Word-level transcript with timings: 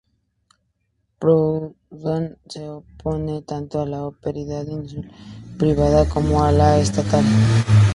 Proudhon 1.19 2.23
se 2.47 2.63
opone 2.67 3.43
tanto 3.43 3.79
a 3.81 3.85
la 3.85 4.09
propiedad 4.09 4.65
individual, 4.65 5.11
privada, 5.59 6.09
como 6.09 6.43
a 6.43 6.51
la 6.51 6.79
estatal. 6.79 7.23